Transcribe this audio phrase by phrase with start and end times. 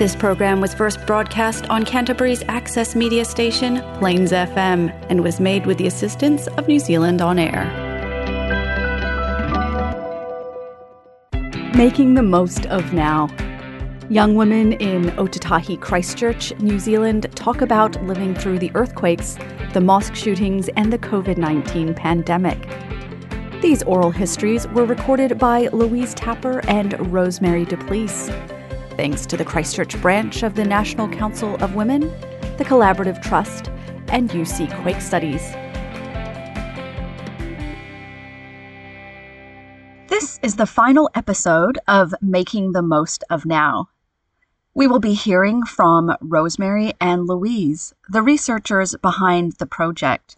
[0.00, 5.66] This program was first broadcast on Canterbury's access media station, Plains FM, and was made
[5.66, 7.66] with the assistance of New Zealand On Air.
[11.74, 13.28] Making the most of now.
[14.08, 19.36] Young women in Ōtautahi Christchurch, New Zealand, talk about living through the earthquakes,
[19.74, 22.58] the mosque shootings, and the COVID 19 pandemic.
[23.60, 28.30] These oral histories were recorded by Louise Tapper and Rosemary Duplessis.
[29.00, 32.02] Thanks to the Christchurch branch of the National Council of Women,
[32.58, 33.68] the Collaborative Trust,
[34.08, 35.40] and UC Quake Studies.
[40.08, 43.88] This is the final episode of Making the Most of Now.
[44.74, 50.36] We will be hearing from Rosemary and Louise, the researchers behind the project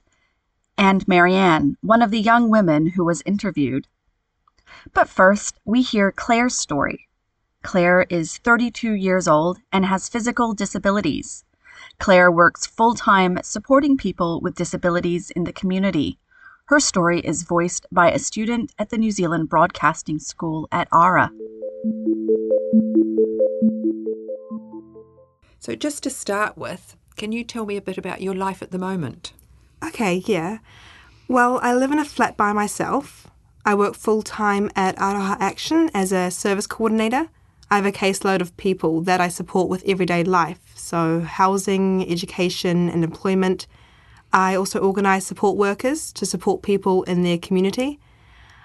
[0.79, 3.89] and Marianne, one of the young women who was interviewed.
[4.95, 7.09] But first, we hear Clare's story.
[7.62, 11.45] Clare is 32 years old and has physical disabilities.
[11.98, 16.19] Clare works full time supporting people with disabilities in the community.
[16.67, 21.31] Her story is voiced by a student at the New Zealand Broadcasting School at ARA.
[25.58, 28.73] So, just to start with, can you tell me a bit about your life at
[28.73, 29.33] the moment?
[29.84, 30.58] Okay, yeah.
[31.29, 33.29] Well, I live in a flat by myself.
[33.64, 37.29] I work full time at Aroha Action as a service coordinator.
[37.73, 42.91] I have a caseload of people that I support with everyday life, so housing, education,
[42.91, 43.67] and employment.
[44.31, 47.98] I also organise support workers to support people in their community.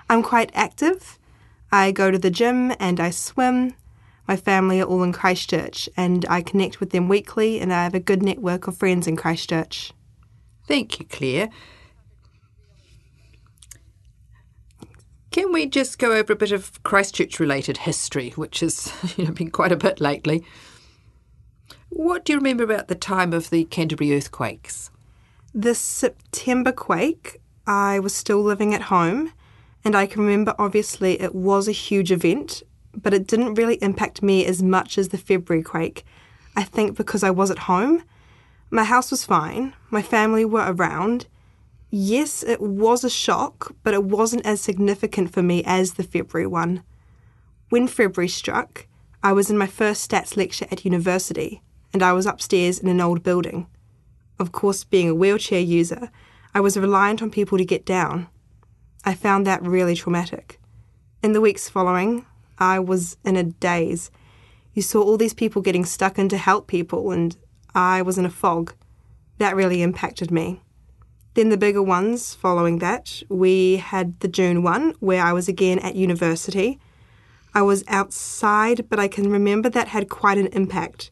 [0.10, 1.18] I'm quite active.
[1.72, 3.76] I go to the gym and I swim.
[4.28, 7.96] My family are all in Christchurch and I connect with them weekly, and I have
[7.96, 9.94] a good network of friends in Christchurch.
[10.68, 11.48] Thank you, Clare.
[15.32, 19.32] Can we just go over a bit of Christchurch related history, which has you know,
[19.32, 20.44] been quite a bit lately?
[21.90, 24.92] What do you remember about the time of the Canterbury earthquakes?
[25.54, 29.34] The September quake, I was still living at home,
[29.84, 34.22] and I can remember obviously it was a huge event, but it didn't really impact
[34.22, 36.06] me as much as the February quake.
[36.56, 38.04] I think because I was at home
[38.70, 41.28] my house was fine, my family were around.
[41.90, 46.46] Yes, it was a shock, but it wasn't as significant for me as the February
[46.46, 46.84] one.
[47.70, 48.88] When February struck,
[49.24, 51.62] I was in my first stats lecture at university,
[51.94, 53.68] and I was upstairs in an old building.
[54.38, 56.12] Of course, being a wheelchair user,
[56.54, 58.28] I was reliant on people to get down.
[59.06, 60.60] I found that really traumatic.
[61.24, 62.26] In the weeks following,
[62.60, 64.12] I was in a daze.
[64.74, 67.36] You saw all these people getting stuck in to help people, and
[67.74, 68.74] I was in a fog.
[69.38, 70.62] That really impacted me.
[71.38, 75.78] Then the bigger ones following that, we had the June one, where I was again
[75.78, 76.80] at university.
[77.54, 81.12] I was outside, but I can remember that had quite an impact.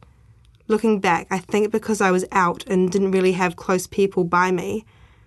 [0.68, 4.50] Looking back, I think because I was out and didn't really have close people by
[4.52, 4.84] me,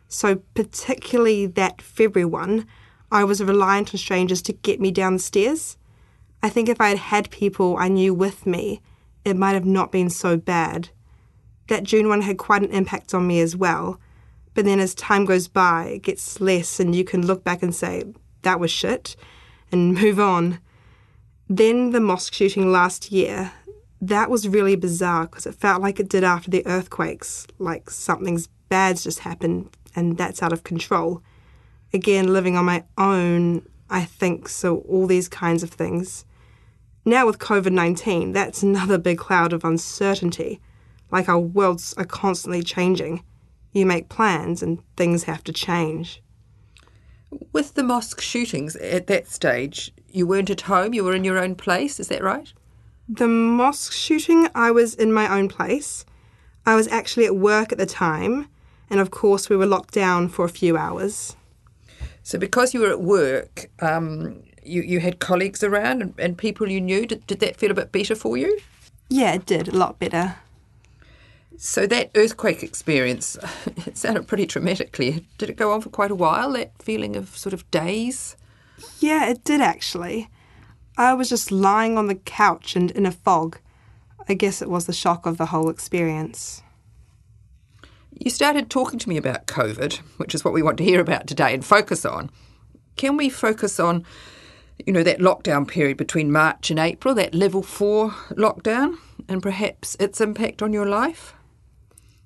[0.08, 2.66] so particularly that February one,
[3.12, 5.76] I was reliant on strangers to get me down the stairs.
[6.42, 8.82] I think if I had had people I knew with me,
[9.24, 10.88] it might have not been so bad
[11.68, 14.00] that June one had quite an impact on me as well.
[14.58, 17.72] But then as time goes by, it gets less, and you can look back and
[17.72, 18.02] say,
[18.42, 19.14] that was shit,
[19.70, 20.58] and move on.
[21.48, 23.52] Then the mosque shooting last year,
[24.00, 28.48] that was really bizarre because it felt like it did after the earthquakes, like something's
[28.68, 31.22] bad's just happened and that's out of control.
[31.94, 36.24] Again, living on my own, I think, so all these kinds of things.
[37.04, 40.60] Now with COVID 19, that's another big cloud of uncertainty
[41.10, 43.22] like our worlds are constantly changing.
[43.72, 46.22] You make plans and things have to change.
[47.52, 51.38] With the mosque shootings at that stage, you weren't at home, you were in your
[51.38, 52.52] own place, is that right?
[53.08, 56.04] The mosque shooting, I was in my own place.
[56.66, 58.48] I was actually at work at the time,
[58.90, 61.36] and of course, we were locked down for a few hours.
[62.22, 66.70] So, because you were at work, um, you, you had colleagues around and, and people
[66.70, 68.58] you knew, did, did that feel a bit better for you?
[69.08, 70.36] Yeah, it did, a lot better.
[71.60, 73.36] So that earthquake experience,
[73.84, 75.24] it sounded pretty traumatically.
[75.38, 78.36] Did it go on for quite a while, that feeling of sort of daze?
[79.00, 80.30] Yeah, it did actually.
[80.96, 83.58] I was just lying on the couch and in a fog.
[84.28, 86.62] I guess it was the shock of the whole experience.
[88.12, 91.26] You started talking to me about COVID, which is what we want to hear about
[91.26, 92.30] today and focus on.
[92.96, 94.04] Can we focus on,
[94.86, 98.96] you know, that lockdown period between March and April, that level four lockdown,
[99.28, 101.34] and perhaps its impact on your life?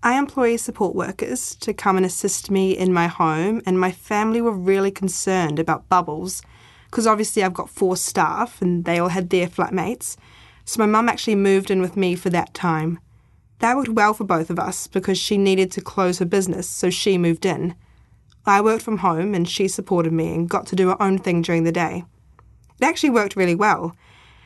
[0.04, 4.40] I employ support workers to come and assist me in my home, and my family
[4.40, 6.43] were really concerned about bubbles
[6.90, 10.16] because obviously I've got four staff and they all had their flatmates.
[10.64, 12.99] So my mum actually moved in with me for that time.
[13.60, 16.90] That worked well for both of us because she needed to close her business, so
[16.90, 17.76] she moved in.
[18.44, 21.43] I worked from home and she supported me and got to do her own thing
[21.43, 22.05] during the day.
[22.81, 23.96] It actually worked really well.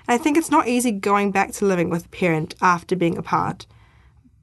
[0.06, 3.16] And I think it's not easy going back to living with a parent after being
[3.16, 3.66] apart.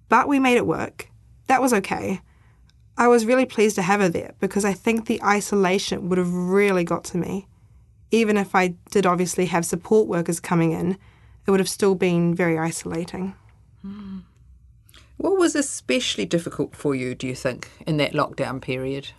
[0.10, 1.10] But we made it work.
[1.48, 2.22] That was okay.
[2.98, 6.34] I was really pleased to have her there because I think the isolation would have
[6.34, 7.48] really got to me.
[8.12, 10.98] Even if I did obviously have support workers coming in,
[11.46, 13.34] it would have still been very isolating.
[13.82, 14.20] Hmm.
[15.18, 19.10] What was especially difficult for you, do you think, in that lockdown period?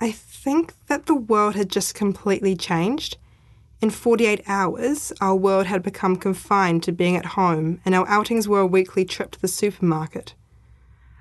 [0.00, 3.16] I think that the world had just completely changed.
[3.84, 8.48] In 48 hours, our world had become confined to being at home, and our outings
[8.48, 10.32] were a weekly trip to the supermarket.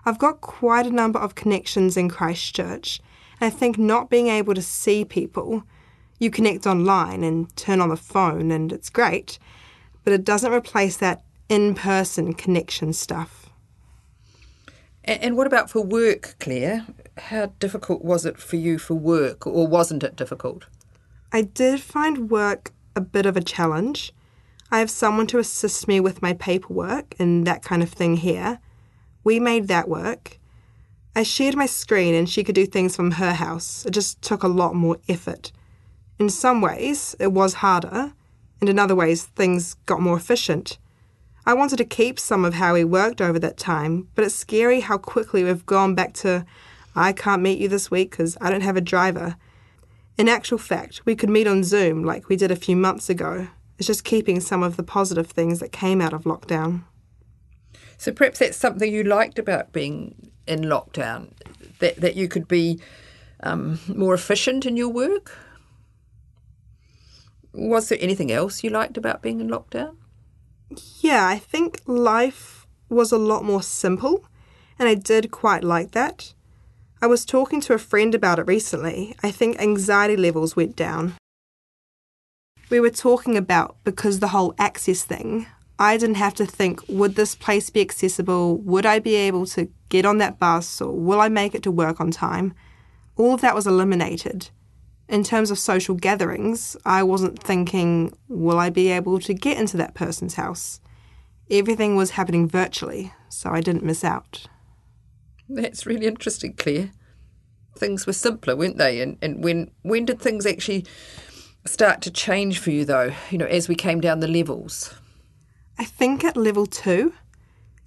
[0.05, 3.01] I've got quite a number of connections in Christchurch,
[3.41, 5.63] and I think not being able to see people,
[6.19, 9.39] you connect online and turn on the phone, and it's great,
[10.05, 13.49] but it doesn't replace that in person connection stuff.
[15.03, 16.85] And what about for work, Clare?
[17.17, 20.63] How difficult was it for you for work, or wasn't it difficult?
[21.35, 24.13] I did find work a bit of a challenge.
[24.71, 28.59] I have someone to assist me with my paperwork and that kind of thing here.
[29.23, 30.37] We made that work.
[31.15, 33.83] I shared my screen and she could do things from her house.
[33.83, 35.51] It just took a lot more effort.
[36.19, 38.13] In some ways, it was harder,
[38.61, 40.77] and in other ways, things got more efficient.
[41.47, 44.81] I wanted to keep some of how we worked over that time, but it's scary
[44.81, 46.45] how quickly we've gone back to
[46.95, 49.35] I can't meet you this week because I don't have a driver.
[50.17, 53.47] In actual fact, we could meet on Zoom like we did a few months ago.
[53.77, 56.83] It's just keeping some of the positive things that came out of lockdown.
[57.97, 61.31] So perhaps that's something you liked about being in lockdown,
[61.79, 62.79] that, that you could be
[63.43, 65.37] um, more efficient in your work?
[67.53, 69.97] Was there anything else you liked about being in lockdown?
[70.99, 74.25] Yeah, I think life was a lot more simple,
[74.79, 76.33] and I did quite like that.
[77.03, 79.13] I was talking to a friend about it recently.
[79.21, 81.15] I think anxiety levels went down.
[82.69, 85.47] We were talking about because the whole access thing,
[85.77, 88.55] I didn't have to think, would this place be accessible?
[88.59, 90.79] Would I be able to get on that bus?
[90.79, 92.53] Or will I make it to work on time?
[93.17, 94.49] All of that was eliminated.
[95.09, 99.75] In terms of social gatherings, I wasn't thinking, will I be able to get into
[99.75, 100.79] that person's house?
[101.51, 104.47] Everything was happening virtually, so I didn't miss out.
[105.55, 106.91] That's really interesting, Clare.
[107.77, 109.01] Things were simpler, weren't they?
[109.01, 110.85] And and when when did things actually
[111.65, 114.93] start to change for you though, you know, as we came down the levels?
[115.77, 117.13] I think at level two.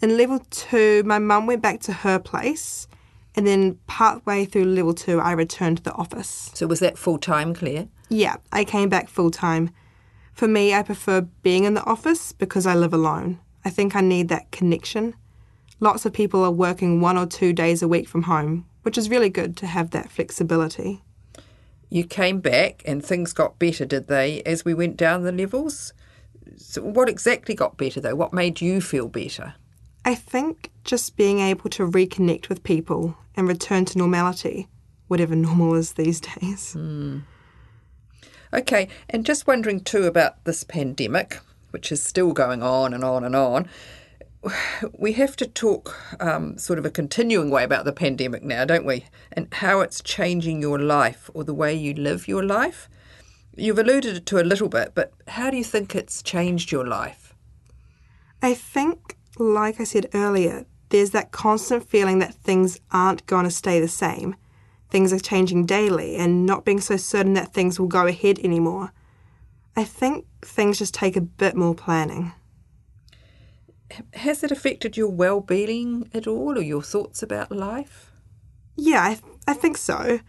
[0.03, 2.87] In level two, my mum went back to her place,
[3.35, 6.51] and then partway through level two, I returned to the office.
[6.55, 7.89] So was that full time, Clare?
[8.09, 9.71] Yeah, I came back full time.
[10.33, 13.41] For me, I prefer being in the office because I live alone.
[13.65, 15.15] I think I need that connection.
[15.81, 19.11] Lots of people are working one or two days a week from home, which is
[19.11, 21.03] really good to have that flexibility.
[21.91, 25.93] You came back and things got better, did they, as we went down the levels?
[26.57, 28.15] So what exactly got better though?
[28.15, 29.55] What made you feel better?
[30.05, 34.69] I think just being able to reconnect with people and return to normality,
[35.09, 36.73] whatever normal is these days.
[36.73, 37.19] Hmm.
[38.55, 41.41] Okay, and just wondering too about this pandemic,
[41.71, 43.69] which is still going on and on and on.
[44.93, 48.85] We have to talk um, sort of a continuing way about the pandemic now, don't
[48.85, 49.07] we?
[49.33, 52.89] And how it's changing your life or the way you live your life.
[53.57, 57.35] You've alluded to a little bit, but how do you think it's changed your life?
[58.43, 63.51] I think, like I said earlier, there's that constant feeling that things aren't going to
[63.51, 64.37] stay the same.
[64.91, 68.93] Things are changing daily and not being so certain that things will go ahead anymore.
[69.75, 72.33] I think things just take a bit more planning.
[74.15, 78.11] Has it affected your well-being at all, or your thoughts about life?
[78.77, 80.21] Yeah, I, I think so.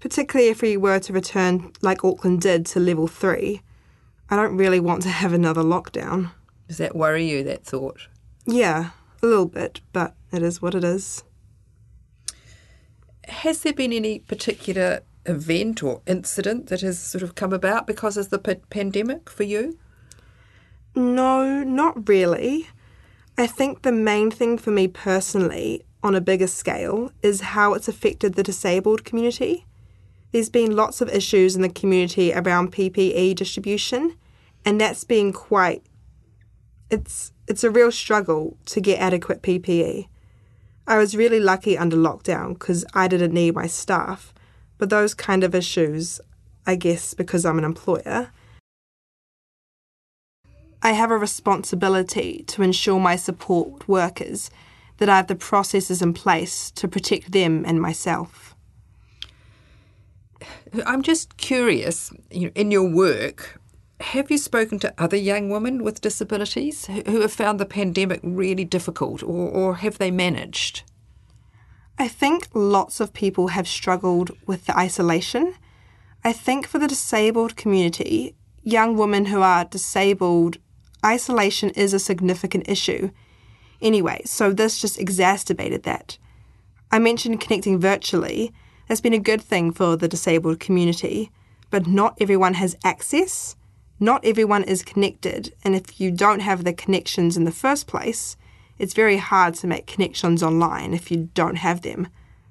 [0.00, 3.62] Particularly if we were to return, like Auckland did, to level three.
[4.28, 6.32] I don't really want to have another lockdown.
[6.68, 7.44] Does that worry you?
[7.44, 8.08] That thought?
[8.46, 8.90] Yeah,
[9.22, 11.22] a little bit, but it is what it is.
[13.28, 18.16] Has there been any particular event or incident that has sort of come about because
[18.16, 19.78] of the p- pandemic for you?
[20.96, 22.68] No, not really.
[23.38, 27.88] I think the main thing for me personally, on a bigger scale, is how it's
[27.88, 29.66] affected the disabled community.
[30.32, 34.16] There's been lots of issues in the community around PPE distribution,
[34.64, 35.82] and that's been quite
[36.90, 40.08] it's it's a real struggle to get adequate PPE.
[40.86, 44.34] I was really lucky under lockdown because I didn't need my staff,
[44.78, 46.20] but those kind of issues,
[46.66, 48.30] I guess because I'm an employer,
[50.82, 54.50] I have a responsibility to ensure my support workers
[54.98, 58.56] that I have the processes in place to protect them and myself.
[60.84, 63.60] I'm just curious, you know, in your work,
[64.00, 68.64] have you spoken to other young women with disabilities who have found the pandemic really
[68.64, 70.82] difficult or, or have they managed?
[71.98, 75.54] I think lots of people have struggled with the isolation.
[76.24, 80.58] I think for the disabled community, young women who are disabled,
[81.04, 83.10] isolation is a significant issue.
[83.80, 86.18] Anyway, so this just exacerbated that.
[86.90, 88.52] I mentioned connecting virtually.
[88.88, 91.30] That's been a good thing for the disabled community,
[91.70, 93.56] but not everyone has access
[94.02, 98.36] not everyone is connected, and if you don't have the connections in the first place,
[98.76, 102.08] it's very hard to make connections online if you don't have them.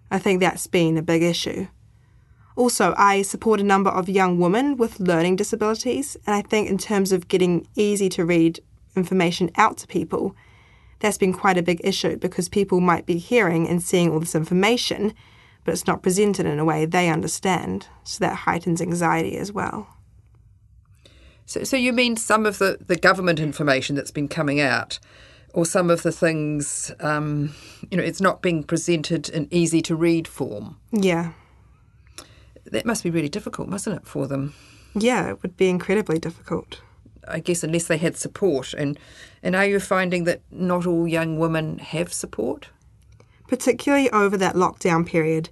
[0.10, 1.68] I think that's been a big issue.
[2.56, 6.78] Also, I support a number of young women with learning disabilities, and I think in
[6.78, 8.60] terms of getting easy to read
[8.96, 10.36] information out to people,
[11.00, 14.36] that's been quite a big issue because people might be hearing and seeing all this
[14.36, 15.14] information,
[15.64, 19.88] but it's not presented in a way they understand, so that heightens anxiety as well.
[21.46, 25.00] So, so you mean some of the, the government information that's been coming out,
[25.54, 27.54] or some of the things, um,
[27.90, 30.78] you know, it's not being presented in easy to read form?
[30.92, 31.34] Yeah.
[32.72, 34.54] That must be really difficult, mustn't it, for them?
[34.96, 36.82] Yeah, it would be incredibly difficult.
[37.28, 38.74] I guess unless they had support.
[38.74, 38.98] And
[39.44, 42.70] and are you finding that not all young women have support?
[43.48, 45.50] Particularly over that lockdown period.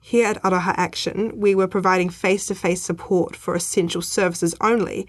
[0.00, 5.08] Here at Aroha Action, we were providing face to face support for essential services only,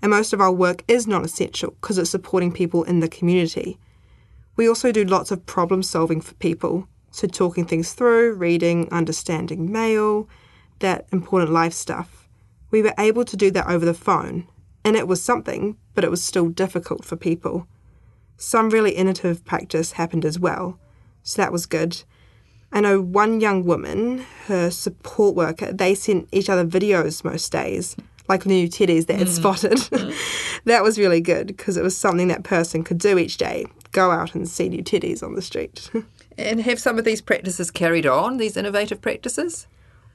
[0.00, 3.78] and most of our work is non essential because it's supporting people in the community.
[4.56, 9.70] We also do lots of problem solving for people, so talking things through, reading, understanding
[9.70, 10.28] mail,
[10.80, 12.28] that important life stuff.
[12.70, 14.46] We were able to do that over the phone,
[14.84, 17.66] and it was something, but it was still difficult for people.
[18.36, 20.78] Some really innovative practice happened as well,
[21.22, 22.02] so that was good.
[22.72, 27.96] I know one young woman, her support worker, they sent each other videos most days
[28.30, 29.28] like new teddies that mm.
[29.28, 29.78] spotted.
[30.64, 34.12] that was really good because it was something that person could do each day go
[34.12, 35.90] out and see new teddies on the street.
[36.38, 39.66] and have some of these practices carried on, these innovative practices?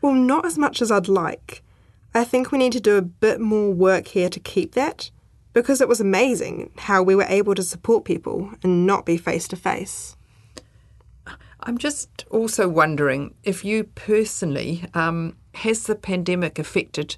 [0.06, 1.64] Well, not as much as I'd like.
[2.14, 5.10] I think we need to do a bit more work here to keep that
[5.52, 9.48] because it was amazing how we were able to support people and not be face
[9.48, 10.16] to face.
[11.62, 17.16] I'm just also wondering if you personally, um, has the pandemic affected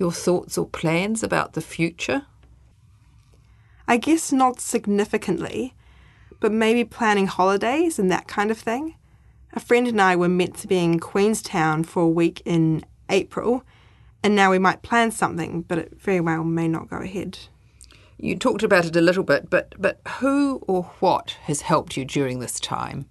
[0.00, 2.24] your thoughts or plans about the future?
[3.86, 5.74] I guess not significantly,
[6.40, 8.94] but maybe planning holidays and that kind of thing.
[9.52, 13.64] A friend and I were meant to be in Queenstown for a week in April,
[14.22, 17.38] and now we might plan something, but it very well may not go ahead.
[18.18, 22.04] You talked about it a little bit, but, but who or what has helped you
[22.04, 23.06] during this time?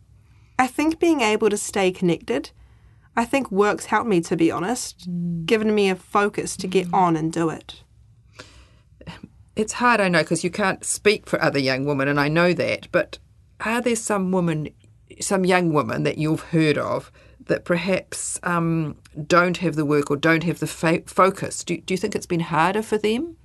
[0.58, 2.52] I think being able to stay connected
[3.16, 5.46] I think work's helped me, to be honest, mm.
[5.46, 7.84] given me a focus to get on and do it.
[9.56, 12.54] It's hard, I know, because you can't speak for other young women, and I know
[12.54, 13.20] that, but
[13.60, 14.70] are there some women,
[15.20, 17.12] some young women that you've heard of
[17.48, 18.96] that perhaps um,
[19.28, 21.64] don't have the work or don't have the fa- focus?
[21.64, 23.36] Do, do you think it's been harder for them?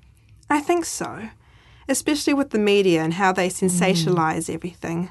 [0.48, 1.30] I think so,
[1.88, 4.54] especially with the media and how they sensationalise mm.
[4.54, 5.10] everything.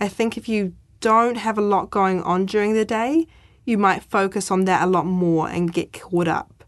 [0.00, 3.26] I think if you don't have a lot going on during the day,
[3.64, 6.64] you might focus on that a lot more and get caught up.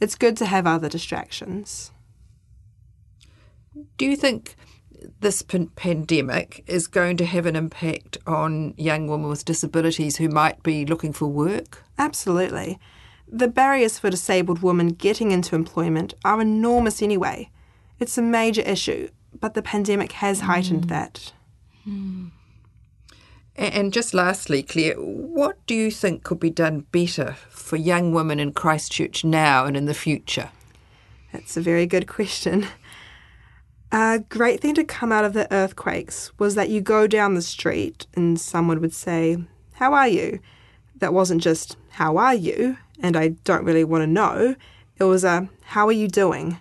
[0.00, 1.90] It's good to have other distractions.
[3.96, 4.56] Do you think
[5.20, 10.28] this p- pandemic is going to have an impact on young women with disabilities who
[10.28, 11.82] might be looking for work?
[11.98, 12.78] Absolutely.
[13.28, 17.50] The barriers for disabled women getting into employment are enormous anyway.
[17.98, 20.88] It's a major issue, but the pandemic has heightened mm.
[20.88, 21.32] that.
[21.86, 22.30] Mm.
[23.56, 28.40] And just lastly, Clare, what do you think could be done better for young women
[28.40, 30.50] in Christchurch now and in the future?
[31.32, 32.66] That's a very good question.
[33.92, 37.42] A great thing to come out of the earthquakes was that you go down the
[37.42, 39.36] street and someone would say,
[39.74, 40.38] How are you?
[40.98, 42.76] That wasn't just, How are you?
[43.02, 44.54] and I don't really want to know.
[44.98, 46.60] It was a, How are you doing?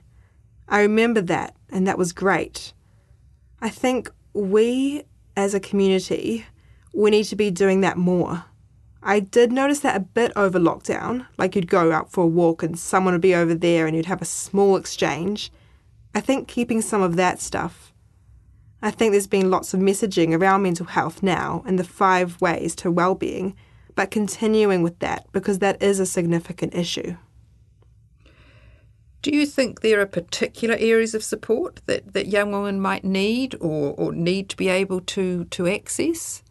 [0.68, 2.74] I remember that, and that was great.
[3.62, 5.04] I think we
[5.36, 6.46] as a community
[6.94, 8.46] we need to be doing that more.
[9.02, 12.64] I did notice that a bit over lockdown, like you'd go out for a walk
[12.64, 15.52] and someone would be over there and you'd have a small exchange.
[16.14, 17.94] I think keeping some of that stuff.
[18.82, 22.76] I think there's been lots of messaging around mental health now and the five ways
[22.76, 23.56] to well-being,
[23.96, 27.18] but continuing with that because that is a significant issue.
[29.22, 33.54] Do you think there are particular areas of support that, that young women might need
[33.60, 36.42] or, or need to be able to, to access?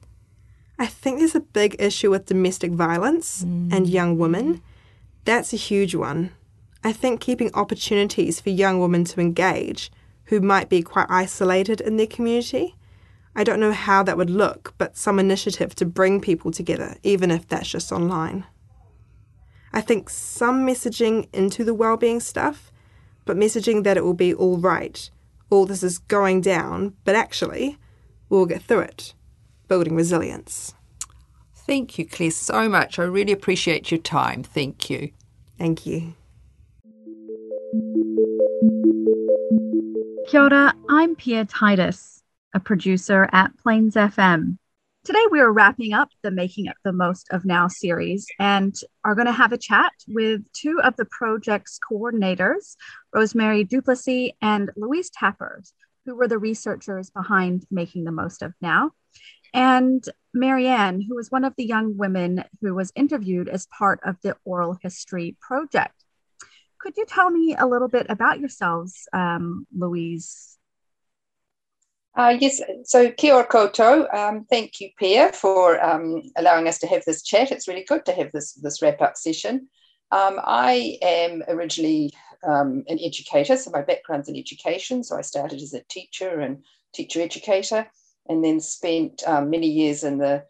[0.78, 3.72] I think there's a big issue with domestic violence mm.
[3.72, 4.60] and young women.
[5.24, 6.30] That's a huge one.
[6.88, 9.92] I think keeping opportunities for young women to engage
[10.24, 12.76] who might be quite isolated in their community.
[13.36, 17.30] I don't know how that would look, but some initiative to bring people together, even
[17.30, 18.46] if that's just online.
[19.70, 22.72] I think some messaging into the well-being stuff,
[23.26, 25.10] but messaging that it will be all right,
[25.50, 27.76] all this is going down, but actually,
[28.30, 29.12] we'll get through it,
[29.68, 30.72] building resilience.
[31.52, 32.98] Thank you, Clare, so much.
[32.98, 34.42] I really appreciate your time.
[34.42, 35.10] Thank you.
[35.58, 36.14] Thank you.
[40.26, 42.22] Kia ora, I'm Pia Titus,
[42.54, 44.56] a producer at Plains FM.
[45.04, 49.26] Today, we are wrapping up the Making the Most of Now series and are going
[49.26, 52.76] to have a chat with two of the project's coordinators,
[53.14, 55.74] Rosemary Duplessis and Louise Tappers,
[56.06, 58.92] who were the researchers behind Making the Most of Now,
[59.52, 64.16] and Marianne, who was one of the young women who was interviewed as part of
[64.22, 65.97] the oral history project.
[66.80, 70.58] Could you tell me a little bit about yourselves, um, Louise
[72.18, 74.12] uh, yes, so kia koutou.
[74.12, 77.52] Um, thank you, Pia, for um, allowing us to have this chat.
[77.52, 79.68] It's really good to have this, this wrap up session.
[80.10, 85.04] Um, I am originally um, an educator, so my background's in education.
[85.04, 87.86] So I started as a teacher and teacher educator,
[88.28, 90.44] and then spent um, many years in the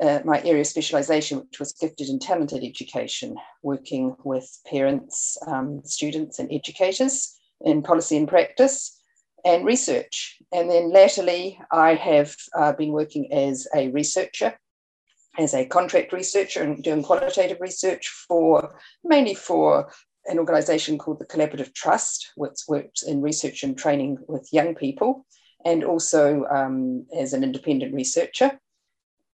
[0.00, 5.82] uh, my area of specialisation, which was gifted and talented education, working with parents, um,
[5.84, 9.00] students, and educators in policy and practice
[9.44, 10.38] and research.
[10.52, 14.58] And then latterly, I have uh, been working as a researcher,
[15.38, 19.90] as a contract researcher, and doing qualitative research for mainly for
[20.26, 25.26] an organization called the Collaborative Trust, which works in research and training with young people,
[25.64, 28.58] and also um, as an independent researcher.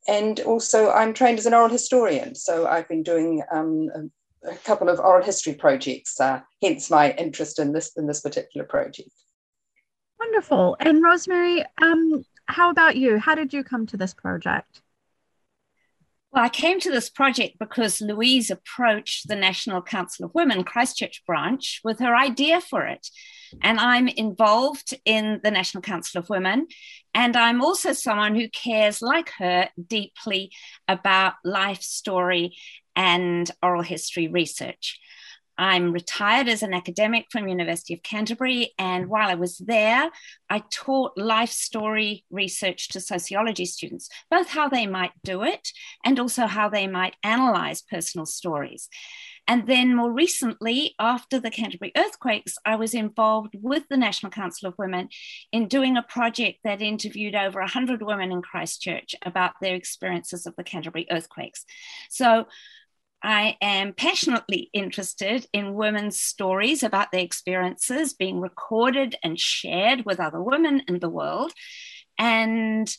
[0.08, 2.34] And also, I'm trained as an oral historian.
[2.34, 7.12] So I've been doing um, a, a, couple of oral history projects, uh, hence my
[7.12, 9.10] interest in this, in this particular project.
[10.18, 10.78] Wonderful.
[10.80, 13.18] And Rosemary, um, how about you?
[13.18, 14.80] How did you come to this project?
[16.32, 21.22] Well, I came to this project because Louise approached the National Council of Women Christchurch
[21.26, 23.08] branch with her idea for it.
[23.62, 26.66] And I'm involved in the National Council of Women.
[27.14, 30.52] And I'm also someone who cares, like her, deeply
[30.86, 32.56] about life story
[32.94, 34.98] and oral history research.
[35.58, 40.08] I'm retired as an academic from University of Canterbury, and while I was there,
[40.48, 45.68] I taught life story research to sociology students, both how they might do it
[46.04, 48.88] and also how they might analyze personal stories.
[49.48, 54.68] And then more recently, after the Canterbury earthquakes, I was involved with the National Council
[54.68, 55.08] of Women
[55.50, 60.54] in doing a project that interviewed over 100 women in Christchurch about their experiences of
[60.56, 61.64] the Canterbury earthquakes.
[62.10, 62.46] So
[63.22, 70.20] I am passionately interested in women's stories about their experiences being recorded and shared with
[70.20, 71.52] other women in the world.
[72.18, 72.94] And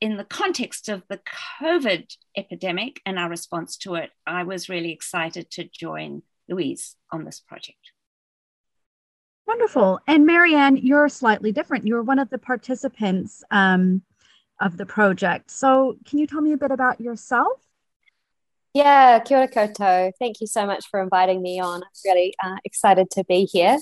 [0.00, 1.20] in the context of the
[1.60, 7.24] COVID epidemic and our response to it, I was really excited to join Louise on
[7.24, 7.92] this project.
[9.46, 10.00] Wonderful.
[10.06, 11.86] And Marianne, you're slightly different.
[11.86, 14.02] You're one of the participants um,
[14.60, 15.50] of the project.
[15.50, 17.60] So, can you tell me a bit about yourself?
[18.72, 20.12] Yeah, kia ora koutou.
[20.20, 21.82] Thank you so much for inviting me on.
[21.82, 23.78] I'm really uh, excited to be here.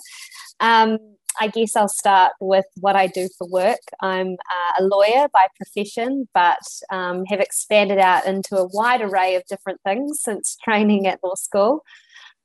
[0.61, 3.81] Um, I guess I'll start with what I do for work.
[4.01, 6.59] I'm uh, a lawyer by profession, but
[6.91, 11.35] um, have expanded out into a wide array of different things since training at law
[11.35, 11.85] school.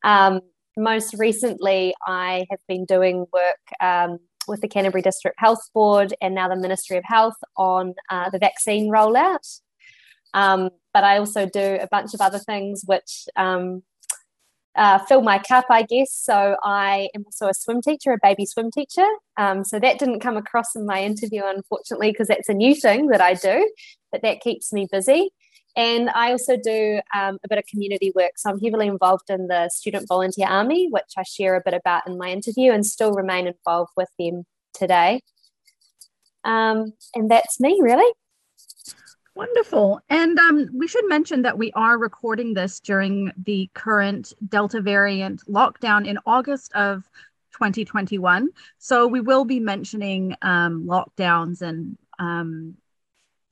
[0.03, 0.41] Um,
[0.77, 6.35] most recently, I have been doing work um, with the Canterbury District Health Board and
[6.35, 9.61] now the Ministry of Health on uh, the vaccine rollout.
[10.33, 13.83] Um, but I also do a bunch of other things which um,
[14.75, 16.11] uh, fill my cup, I guess.
[16.11, 19.05] So I am also a swim teacher, a baby swim teacher.
[19.37, 23.07] Um, so that didn't come across in my interview, unfortunately, because that's a new thing
[23.07, 23.69] that I do,
[24.11, 25.29] but that keeps me busy.
[25.75, 28.31] And I also do um, a bit of community work.
[28.37, 32.07] So I'm heavily involved in the Student Volunteer Army, which I share a bit about
[32.07, 35.21] in my interview and still remain involved with them today.
[36.43, 38.11] Um, and that's me, really.
[39.35, 39.99] Wonderful.
[40.09, 45.41] And um, we should mention that we are recording this during the current Delta variant
[45.47, 47.09] lockdown in August of
[47.53, 48.49] 2021.
[48.77, 52.75] So we will be mentioning um, lockdowns and um,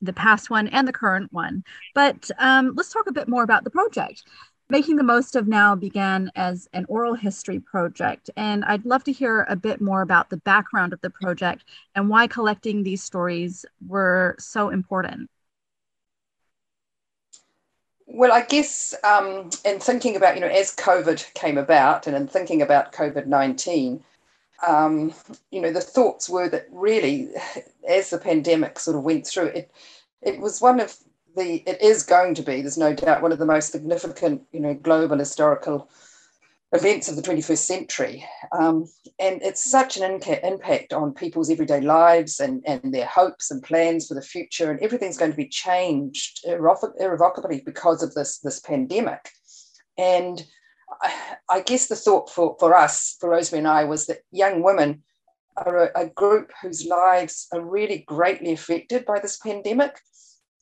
[0.00, 1.64] the past one and the current one.
[1.94, 4.22] But um, let's talk a bit more about the project.
[4.68, 9.12] Making the Most of Now began as an oral history project, and I'd love to
[9.12, 11.64] hear a bit more about the background of the project
[11.94, 15.28] and why collecting these stories were so important.
[18.14, 22.28] Well, I guess um, in thinking about, you know, as COVID came about and in
[22.28, 24.04] thinking about COVID 19,
[24.68, 25.14] um,
[25.50, 27.30] you know, the thoughts were that really,
[27.88, 29.70] as the pandemic sort of went through, it,
[30.20, 30.94] it was one of
[31.36, 34.60] the it is going to be there's no doubt one of the most significant you
[34.60, 35.88] know global historical
[36.72, 38.24] events of the 21st century
[38.58, 38.86] um,
[39.18, 43.62] and it's such an inca- impact on people's everyday lives and, and their hopes and
[43.62, 48.60] plans for the future and everything's going to be changed irrevocably because of this this
[48.60, 49.28] pandemic
[49.98, 50.44] and
[51.02, 54.62] I, I guess the thought for, for us for rosemary and i was that young
[54.62, 55.02] women
[55.58, 59.98] are a, a group whose lives are really greatly affected by this pandemic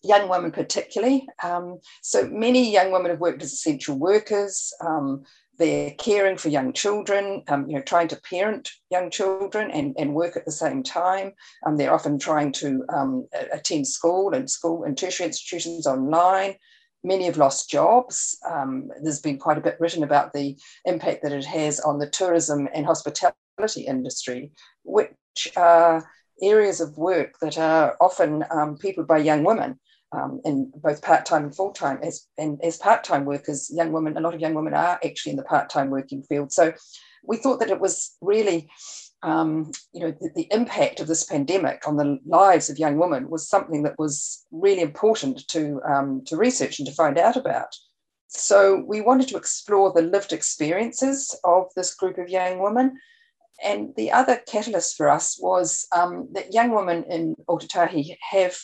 [0.03, 1.27] young women particularly.
[1.43, 4.73] Um, so many young women have worked as essential workers.
[4.81, 5.25] Um,
[5.61, 10.15] they're caring for young children, um, you know, trying to parent young children and, and
[10.15, 11.33] work at the same time.
[11.67, 16.55] Um, they're often trying to um, attend school and school and tertiary institutions online.
[17.05, 18.39] Many have lost jobs.
[18.51, 22.09] Um, there's been quite a bit written about the impact that it has on the
[22.09, 25.13] tourism and hospitality industry, which
[25.57, 26.09] are
[26.43, 29.79] areas of work that are often um, peopled by young women
[30.13, 34.35] um, in both part-time and full-time as and as part-time workers young women a lot
[34.35, 36.53] of young women are actually in the part-time working field.
[36.53, 36.73] So
[37.25, 38.69] we thought that it was really
[39.23, 43.29] um, you know the, the, impact of this pandemic on the lives of young women
[43.29, 47.75] was something that was really important to um, to research and to find out about.
[48.29, 52.97] So we wanted to explore the lived experiences of this group of young women.
[53.63, 58.57] And the other catalyst for us was um, that young women in Ōtautahi have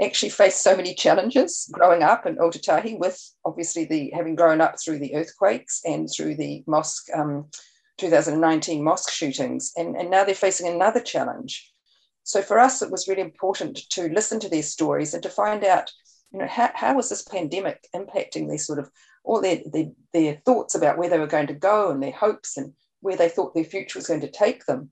[0.00, 4.76] actually faced so many challenges growing up in Ōtautahi with obviously the having grown up
[4.80, 7.46] through the earthquakes and through the mosque um,
[7.98, 11.70] 2019 mosque shootings and, and now they're facing another challenge.
[12.24, 15.64] So for us it was really important to listen to their stories and to find
[15.64, 15.90] out
[16.32, 18.90] you know how, how was this pandemic impacting their sort of
[19.24, 22.56] all their, their, their thoughts about where they were going to go and their hopes
[22.56, 24.90] and where they thought their future was going to take them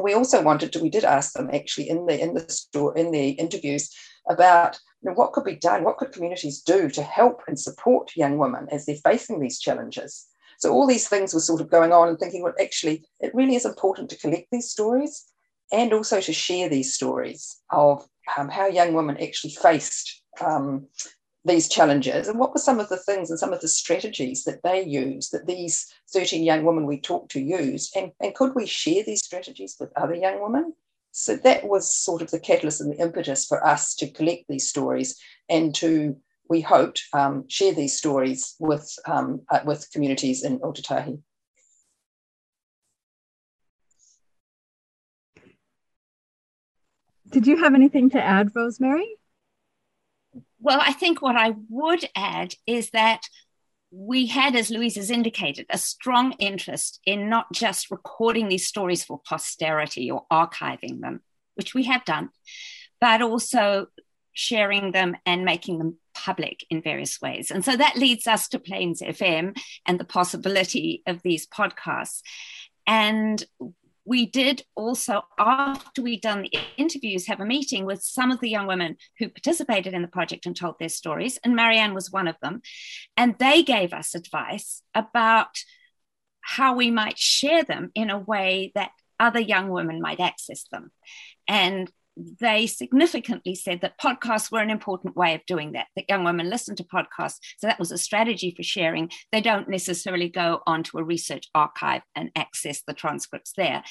[0.00, 3.10] we also wanted to, we did ask them actually in the in the store in
[3.10, 3.90] the interviews
[4.28, 8.16] about you know, what could be done, what could communities do to help and support
[8.16, 10.26] young women as they're facing these challenges.
[10.58, 13.56] So all these things were sort of going on and thinking, well, actually, it really
[13.56, 15.24] is important to collect these stories
[15.72, 20.86] and also to share these stories of um, how young women actually faced um,
[21.44, 24.62] these challenges and what were some of the things and some of the strategies that
[24.62, 28.64] they used that these 13 young women we talked to used and, and could we
[28.64, 30.72] share these strategies with other young women
[31.10, 34.68] so that was sort of the catalyst and the impetus for us to collect these
[34.68, 36.16] stories and to
[36.48, 41.18] we hoped um, share these stories with um, uh, with communities in Ōtautahi.
[47.30, 49.08] Did you have anything to add, Rosemary?
[50.62, 53.22] Well, I think what I would add is that
[53.90, 59.04] we had, as Louise has indicated, a strong interest in not just recording these stories
[59.04, 61.20] for posterity or archiving them,
[61.56, 62.30] which we have done,
[63.00, 63.88] but also
[64.32, 67.50] sharing them and making them public in various ways.
[67.50, 72.22] And so that leads us to Plains FM and the possibility of these podcasts.
[72.86, 73.44] And
[74.04, 78.50] we did also, after we'd done the interviews, have a meeting with some of the
[78.50, 81.38] young women who participated in the project and told their stories.
[81.44, 82.62] And Marianne was one of them.
[83.16, 85.58] And they gave us advice about
[86.40, 90.90] how we might share them in a way that other young women might access them.
[91.46, 96.24] And they significantly said that podcasts were an important way of doing that, that young
[96.24, 97.38] women listen to podcasts.
[97.58, 99.10] So that was a strategy for sharing.
[99.30, 103.82] They don't necessarily go onto a research archive and access the transcripts there.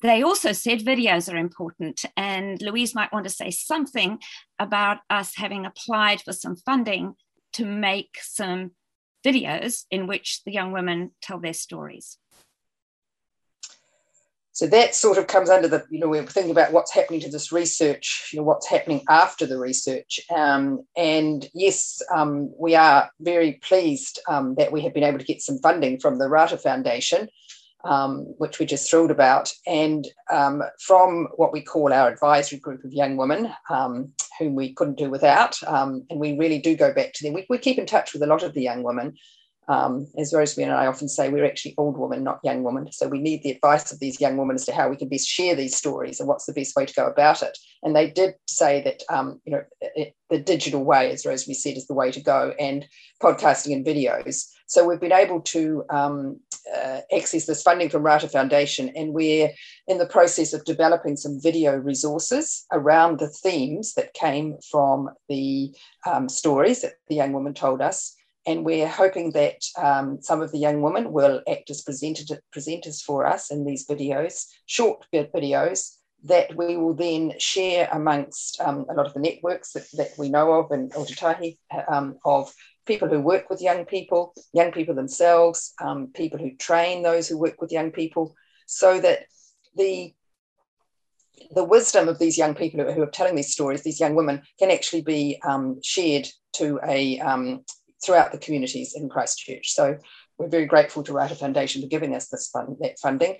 [0.00, 4.20] They also said videos are important, and Louise might want to say something
[4.58, 7.14] about us having applied for some funding
[7.54, 8.72] to make some
[9.26, 12.18] videos in which the young women tell their stories.
[14.58, 17.30] So that sort of comes under the, you know, we're thinking about what's happening to
[17.30, 20.18] this research, you know, what's happening after the research.
[20.34, 25.24] Um, and yes, um, we are very pleased um, that we have been able to
[25.24, 27.28] get some funding from the Rata Foundation,
[27.84, 32.82] um, which we're just thrilled about, and um, from what we call our advisory group
[32.82, 35.56] of young women, um, whom we couldn't do without.
[35.62, 37.32] and we really do go back to them.
[37.32, 39.14] We, we keep in touch with a lot of the young women.
[39.68, 42.90] Um, as Rosemary and I often say, we're actually old women, not young women.
[42.90, 45.28] So we need the advice of these young women as to how we can best
[45.28, 47.56] share these stories and what's the best way to go about it.
[47.82, 51.76] And they did say that, um, you know, it, the digital way, as Rosemary said,
[51.76, 52.86] is the way to go, and
[53.22, 54.46] podcasting and videos.
[54.66, 56.40] So we've been able to um,
[56.74, 59.50] uh, access this funding from Rata Foundation, and we're
[59.86, 65.74] in the process of developing some video resources around the themes that came from the
[66.06, 68.14] um, stories that the young woman told us.
[68.48, 73.26] And we're hoping that um, some of the young women will act as presenters for
[73.26, 79.04] us in these videos, short videos, that we will then share amongst um, a lot
[79.06, 81.58] of the networks that, that we know of in Ōtautahi
[81.88, 82.50] um, of
[82.86, 87.36] people who work with young people, young people themselves, um, people who train those who
[87.36, 88.34] work with young people,
[88.66, 89.26] so that
[89.76, 90.14] the
[91.54, 94.70] the wisdom of these young people who are telling these stories, these young women, can
[94.70, 97.62] actually be um, shared to a um,
[98.04, 99.72] throughout the communities in Christchurch.
[99.72, 99.98] So
[100.38, 103.38] we're very grateful to Rata Foundation for giving us this fund, that funding.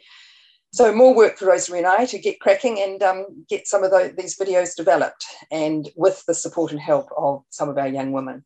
[0.73, 3.90] So more work for Rosemary and I to get cracking and um, get some of
[3.90, 8.12] the, these videos developed, and with the support and help of some of our young
[8.12, 8.44] women.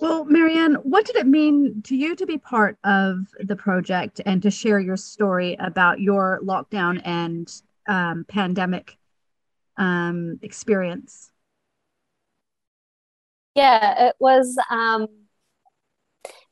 [0.00, 4.42] Well, Marianne, what did it mean to you to be part of the project and
[4.42, 7.52] to share your story about your lockdown and
[7.86, 8.96] um, pandemic
[9.76, 11.31] um, experience?
[13.54, 14.56] Yeah, it was.
[14.70, 15.08] Um,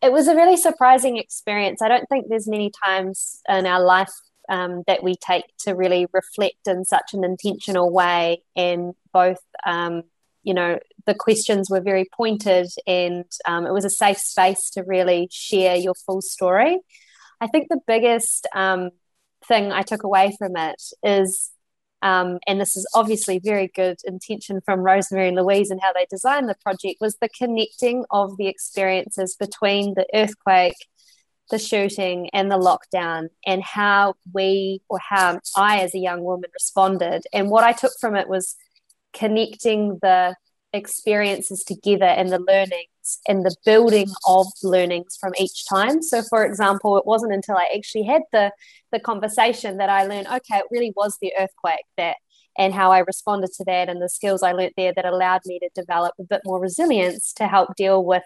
[0.03, 1.83] it was a really surprising experience.
[1.83, 4.13] I don't think there's many times in our life
[4.49, 10.03] um, that we take to really reflect in such an intentional way, and both um,
[10.43, 14.83] you know the questions were very pointed and um, it was a safe space to
[14.83, 16.79] really share your full story
[17.41, 18.91] i think the biggest um,
[19.47, 21.51] thing i took away from it is
[22.03, 26.07] um, and this is obviously very good intention from rosemary and louise and how they
[26.11, 30.77] designed the project was the connecting of the experiences between the earthquake
[31.51, 36.49] the shooting and the lockdown and how we or how i as a young woman
[36.55, 37.25] responded.
[37.33, 38.57] And what i took from it was
[39.13, 40.37] connecting the
[40.73, 42.39] experiences together and the
[43.27, 46.03] and the building of learnings from each time.
[46.03, 48.53] So, for example, it wasn't until I actually had the
[48.93, 52.17] the conversation that I learned, okay, it really was the earthquake that
[52.59, 55.59] and how I responded to that and the skills I learned there that allowed me
[55.61, 58.25] to develop a bit more resilience to help deal with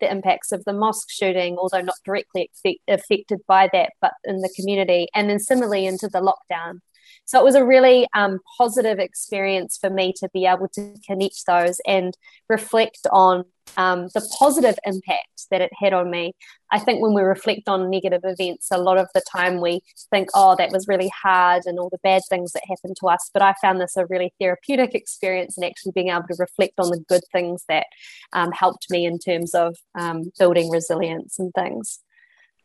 [0.00, 2.50] the impacts of the mosque shooting, although not directly
[2.88, 5.08] affected by that, but in the community.
[5.14, 6.80] And then similarly into the lockdown
[7.28, 11.44] so it was a really um, positive experience for me to be able to connect
[11.46, 12.16] those and
[12.48, 13.44] reflect on
[13.76, 16.32] um, the positive impact that it had on me.
[16.72, 20.30] I think when we reflect on negative events, a lot of the time we think,
[20.34, 23.30] oh, that was really hard and all the bad things that happened to us.
[23.34, 26.88] But I found this a really therapeutic experience and actually being able to reflect on
[26.88, 27.88] the good things that
[28.32, 31.98] um, helped me in terms of um, building resilience and things.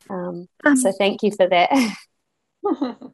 [0.10, 1.70] Um, um, so thank you for that.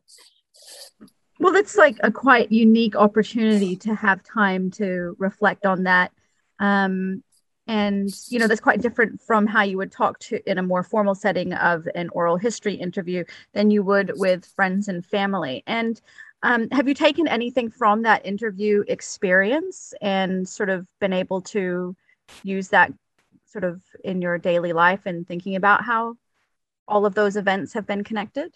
[1.39, 6.11] Well, it's like a quite unique opportunity to have time to reflect on that.
[6.59, 7.23] Um,
[7.65, 10.83] and, you know, that's quite different from how you would talk to in a more
[10.83, 13.23] formal setting of an oral history interview
[13.53, 15.63] than you would with friends and family.
[15.65, 16.01] And
[16.43, 21.95] um, have you taken anything from that interview experience and sort of been able to
[22.43, 22.91] use that
[23.45, 26.15] sort of in your daily life and thinking about how
[26.87, 28.53] all of those events have been connected?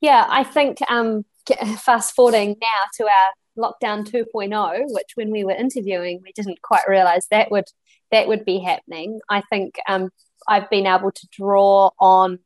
[0.00, 1.24] Yeah, I think um,
[1.78, 6.88] fast forwarding now to our lockdown 2.0, which when we were interviewing, we didn't quite
[6.88, 7.66] realize that would
[8.10, 9.20] that would be happening.
[9.28, 10.10] I think um,
[10.48, 12.40] I've been able to draw on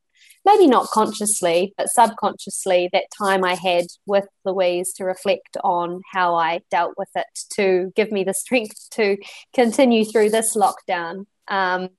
[0.44, 6.34] maybe not consciously, but subconsciously, that time I had with Louise to reflect on how
[6.34, 9.16] I dealt with it to give me the strength to
[9.54, 11.24] continue through this lockdown.
[11.48, 11.90] Um,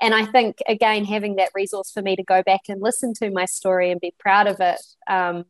[0.00, 3.30] and I think, again, having that resource for me to go back and listen to
[3.30, 5.44] my story and be proud of it um,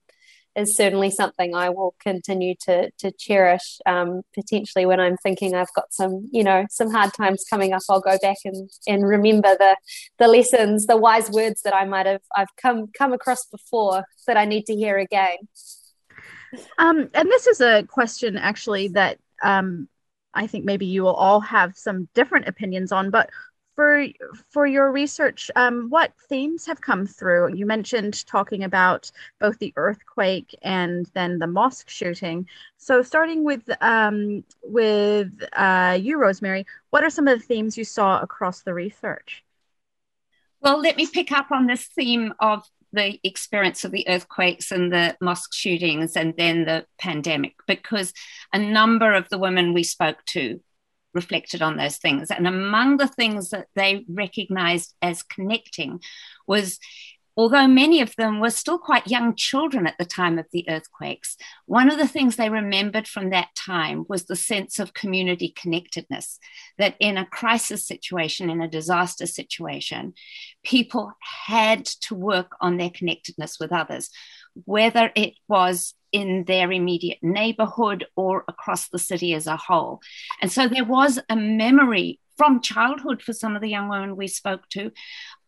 [0.57, 3.79] is certainly something I will continue to, to cherish.
[3.85, 7.83] Um, potentially, when I'm thinking I've got some, you know, some hard times coming up,
[7.89, 9.77] I'll go back and, and remember the
[10.19, 14.37] the lessons, the wise words that I might have I've come come across before that
[14.37, 15.37] I need to hear again.
[16.79, 19.89] Um, and this is a question actually that um,
[20.37, 23.11] I think maybe you will all have some different opinions on.
[23.11, 23.31] But
[23.75, 24.07] for
[24.51, 27.55] for your research, um, what themes have come through?
[27.55, 32.49] You mentioned talking about both the earthquake and then the mosque shooting.
[32.79, 37.85] So, starting with um, with uh, you, Rosemary, what are some of the themes you
[37.85, 39.45] saw across the research?
[40.61, 42.65] Well, let me pick up on this theme of
[42.97, 48.13] the experience of the earthquakes and the mosque shootings and then the pandemic because
[48.53, 50.61] a number of the women we spoke to
[51.17, 52.31] reflected on those things.
[52.31, 56.01] And among the things that they recognized as connecting
[56.47, 56.79] was
[57.37, 61.37] although many of them were still quite young children at the time of the earthquakes,
[61.67, 66.39] one of the things they remembered from that time was the sense of community connectedness.
[66.79, 70.15] That in a crisis situation, in a disaster situation,
[70.65, 71.13] people
[71.47, 74.11] had to work on their connectedness with others,
[74.65, 80.01] whether it was in their immediate neighborhood or across the city as a whole.
[80.41, 84.27] And so there was a memory from childhood for some of the young women we
[84.27, 84.93] spoke to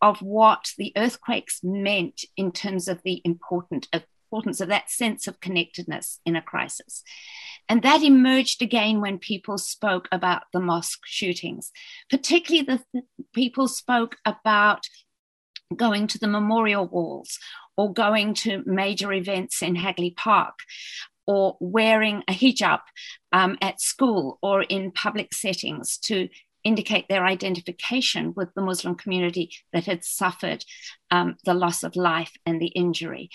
[0.02, 3.88] of what the earthquakes meant in terms of the important
[4.30, 7.02] importance of that sense of connectedness in a crisis.
[7.66, 11.72] And that emerged again when people spoke about the mosque shootings,
[12.10, 14.82] particularly the, the people spoke about
[15.74, 17.38] going to the memorial walls
[17.78, 20.58] or going to major events in Hagley Park
[21.26, 22.80] or wearing a hijab
[23.32, 26.28] um, at school or in public settings to
[26.64, 30.64] indicate their identification with the Muslim community that had suffered
[31.10, 33.30] um, the loss of life and the injury.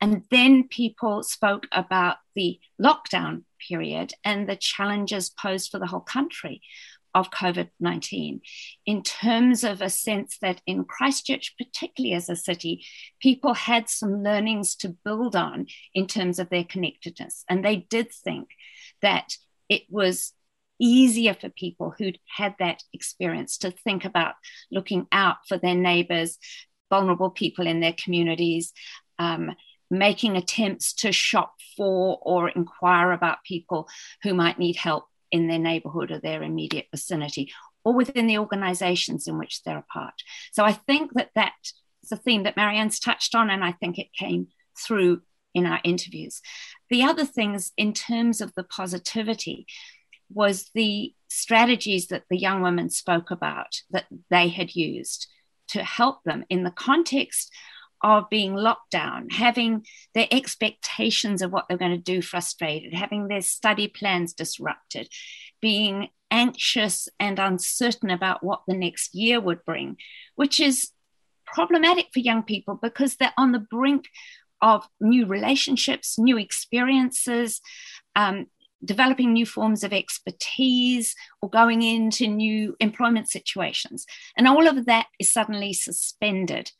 [0.00, 6.00] And then people spoke about the lockdown period and the challenges posed for the whole
[6.00, 6.62] country
[7.14, 8.40] of COVID 19
[8.86, 12.84] in terms of a sense that in Christchurch, particularly as a city,
[13.20, 17.44] people had some learnings to build on in terms of their connectedness.
[17.48, 18.48] And they did think
[19.02, 19.36] that
[19.68, 20.32] it was
[20.78, 24.34] easier for people who'd had that experience to think about
[24.70, 26.38] looking out for their neighbors,
[26.90, 28.72] vulnerable people in their communities,
[29.18, 29.52] um,
[29.90, 33.88] making attempts to shop for or inquire about people
[34.22, 37.52] who might need help in their neighborhood or their immediate vicinity
[37.84, 40.14] or within the organizations in which they're a part.
[40.52, 41.54] So I think that that
[42.04, 45.22] is a theme that Marianne's touched on, and I think it came through
[45.54, 46.40] in our interviews.
[46.90, 49.66] The other things, in terms of the positivity,
[50.32, 55.28] was the strategies that the young women spoke about that they had used
[55.68, 57.50] to help them in the context
[58.02, 63.28] of being locked down, having their expectations of what they're going to do frustrated, having
[63.28, 65.08] their study plans disrupted,
[65.60, 69.96] being anxious and uncertain about what the next year would bring,
[70.34, 70.90] which is
[71.46, 74.06] problematic for young people because they're on the brink
[74.62, 77.60] of new relationships, new experiences,
[78.16, 78.46] um,
[78.84, 84.06] developing new forms of expertise or going into new employment situations.
[84.36, 86.72] And all of that is suddenly suspended.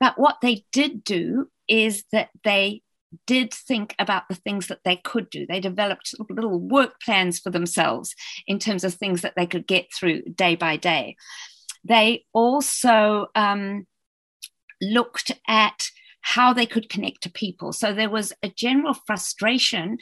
[0.00, 2.82] But what they did do is that they
[3.26, 5.46] did think about the things that they could do.
[5.46, 8.14] They developed little work plans for themselves
[8.46, 11.16] in terms of things that they could get through day by day.
[11.84, 13.86] They also um,
[14.80, 15.84] looked at
[16.24, 17.70] how they could connect to people.
[17.70, 19.98] So there was a general frustration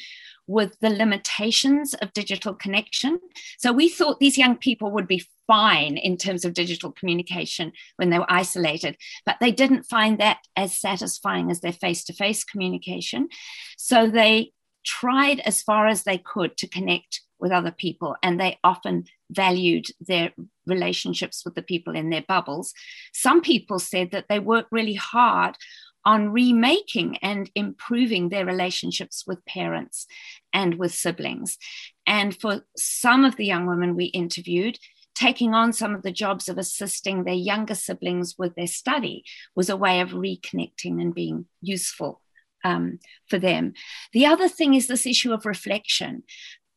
[0.47, 3.19] with the limitations of digital connection.
[3.59, 8.11] So we thought these young people would be fine in terms of digital communication when
[8.11, 12.45] they were isolated, but they didn't find that as satisfying as their face to face
[12.45, 13.29] communication.
[13.77, 14.53] So they
[14.85, 19.87] tried as far as they could to connect with other people, and they often valued
[19.99, 20.31] their
[20.65, 22.73] relationships with the people in their bubbles.
[23.13, 25.57] Some people said that they worked really hard
[26.05, 30.07] on remaking and improving their relationships with parents
[30.53, 31.59] and with siblings.
[32.07, 34.79] And for some of the young women we interviewed,
[35.15, 39.69] taking on some of the jobs of assisting their younger siblings with their study was
[39.69, 42.21] a way of reconnecting and being useful
[42.65, 43.75] um, for them.
[44.13, 46.23] The other thing is this issue of reflection.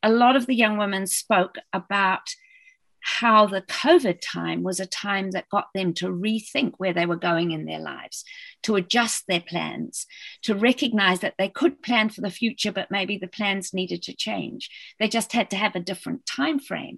[0.04, 2.36] A lot of the young women spoke about
[3.08, 7.16] how the COVID time was a time that got them to rethink where they were
[7.16, 8.26] going in their lives,
[8.64, 10.08] to adjust their plans,
[10.42, 14.16] to recognize that they could plan for the future, but maybe the plans needed to
[14.16, 14.72] change.
[15.00, 16.98] They just had to have a different time frame.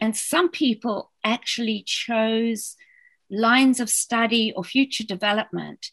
[0.00, 2.74] And some people actually chose
[3.30, 5.90] lines of study or future development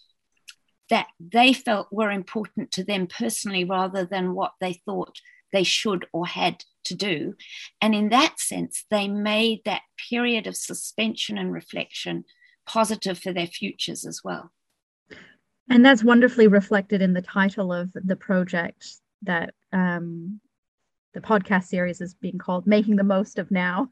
[0.90, 5.20] that they felt were important to them personally rather than what they thought
[5.52, 7.36] they should or had to do.
[7.82, 12.26] And in that sense, they made that period of suspension and reflection
[12.66, 14.52] positive for their futures as well.
[15.70, 18.86] And that's wonderfully reflected in the title of the project
[19.24, 20.40] that um,
[21.14, 23.90] the podcast series is being called Making the Most of Now.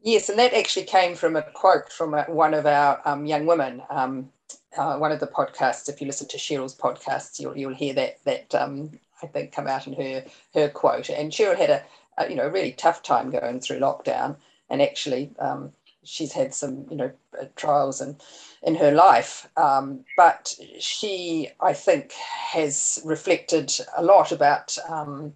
[0.00, 3.46] Yes, and that actually came from a quote from a, one of our um, young
[3.46, 3.82] women.
[3.90, 4.30] Um,
[4.76, 8.22] uh, one of the podcasts, if you listen to Cheryl's podcasts, you'll you'll hear that
[8.24, 8.92] that um,
[9.22, 11.10] I think come out in her her quote.
[11.10, 11.82] And Cheryl had a,
[12.18, 14.36] a you know really tough time going through lockdown,
[14.70, 15.72] and actually um,
[16.04, 17.10] she's had some you know
[17.40, 18.20] uh, trials and
[18.62, 19.48] in her life.
[19.56, 25.34] Um, but she, I think, has reflected a lot about um,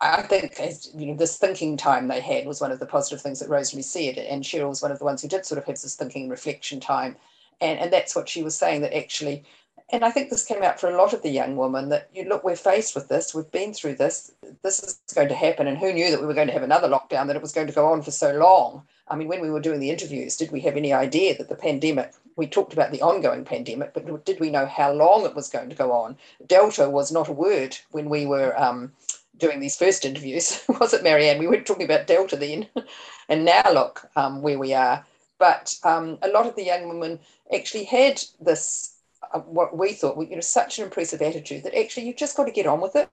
[0.00, 3.22] I think as, you know this thinking time they had was one of the positive
[3.22, 5.64] things that Rosemary said, and Cheryl was one of the ones who did sort of
[5.64, 7.16] have this thinking reflection time,
[7.60, 9.44] and and that's what she was saying that actually,
[9.90, 12.24] and I think this came out for a lot of the young women that you
[12.24, 14.32] look we're faced with this, we've been through this,
[14.62, 16.88] this is going to happen, and who knew that we were going to have another
[16.88, 18.82] lockdown that it was going to go on for so long.
[19.08, 21.54] I mean, when we were doing the interviews, did we have any idea that the
[21.54, 22.12] pandemic?
[22.34, 25.70] We talked about the ongoing pandemic, but did we know how long it was going
[25.70, 26.16] to go on?
[26.46, 28.58] Delta was not a word when we were.
[28.60, 28.92] Um,
[29.38, 31.38] doing these first interviews, was it, Marianne?
[31.38, 32.66] We weren't talking about Delta then.
[33.28, 35.04] and now look um, where we are.
[35.38, 37.18] But um, a lot of the young women
[37.54, 38.95] actually had this,
[39.40, 42.52] what we thought, you know, such an impressive attitude that actually you've just got to
[42.52, 43.08] get on with it.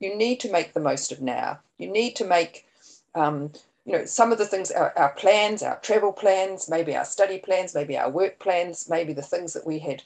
[0.00, 1.58] You need to make the most of now.
[1.78, 2.66] You need to make,
[3.14, 3.52] um,
[3.84, 7.38] you know, some of the things, our, our plans, our travel plans, maybe our study
[7.38, 10.02] plans, maybe our work plans, maybe the things that we had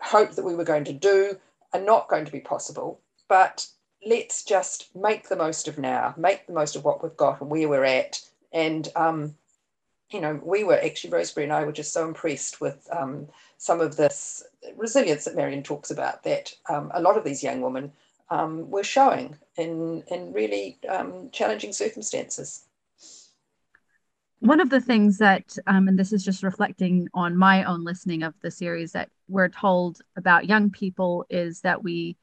[0.00, 1.36] hoped that we were going to do
[1.72, 3.00] are not going to be possible.
[3.28, 3.66] But
[4.06, 7.50] let's just make the most of now, make the most of what we've got and
[7.50, 8.20] where we're at.
[8.52, 9.34] And, um,
[10.10, 13.28] you know, we were actually, Rosemary and I were just so impressed with um,
[13.58, 14.42] some of this
[14.76, 17.92] resilience that Marianne talks about that um, a lot of these young women
[18.30, 22.64] um, were showing in, in really um, challenging circumstances.
[24.40, 28.22] One of the things that, um, and this is just reflecting on my own listening
[28.22, 32.16] of the series, that we're told about young people is that we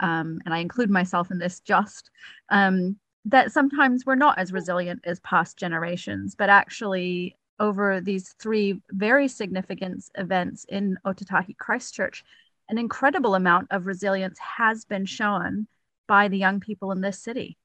[0.00, 2.10] um, and I include myself in this just,
[2.50, 8.80] um, that sometimes we're not as resilient as past generations, but actually over these three
[8.90, 12.24] very significant events in Ōtautahi Christchurch,
[12.68, 15.66] an incredible amount of resilience has been shown
[16.06, 17.56] by the young people in this city.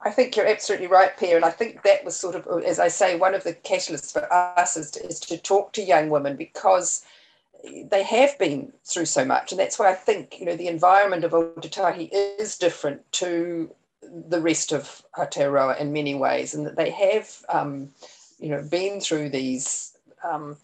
[0.00, 1.36] I think you're absolutely right, Pierre.
[1.36, 4.32] And I think that was sort of, as I say, one of the catalysts for
[4.32, 7.04] us is to, is to talk to young women because
[7.64, 11.24] they have been through so much, and that's why I think you know the environment
[11.24, 13.70] of Ōtautahi is different to
[14.02, 17.90] the rest of Aotearoa in many ways, and that they have um,
[18.38, 19.96] you know been through these.
[20.24, 20.56] Um,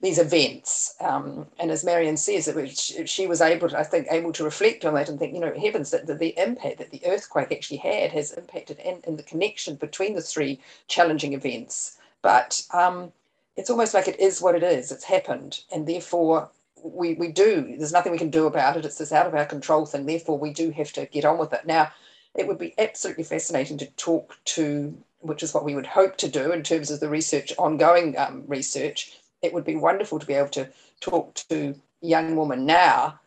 [0.00, 4.08] these events, um, and as Marianne says, it was, she was able, to, I think,
[4.10, 6.90] able to reflect on that and think, you know, heavens, that the, the impact that
[6.90, 11.98] the earthquake actually had has impacted, and the connection between the three challenging events.
[12.20, 13.12] But um,
[13.56, 14.92] it's almost like it is what it is.
[14.92, 16.50] It's happened, and therefore
[16.82, 17.74] we we do.
[17.76, 18.84] There's nothing we can do about it.
[18.84, 20.06] It's this out of our control thing.
[20.06, 21.66] Therefore, we do have to get on with it.
[21.66, 21.90] Now,
[22.34, 26.28] it would be absolutely fascinating to talk to, which is what we would hope to
[26.28, 29.18] do in terms of the research, ongoing um, research.
[29.42, 30.68] It would be wonderful to be able to
[31.00, 33.20] talk to young women now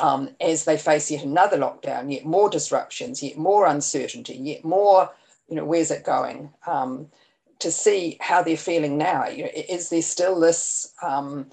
[0.00, 5.10] um, as they face yet another lockdown, yet more disruptions, yet more uncertainty, yet more,
[5.48, 6.50] you know, where's it going?
[6.66, 7.08] Um,
[7.60, 9.28] to see how they're feeling now.
[9.28, 11.50] You know, is there still this um,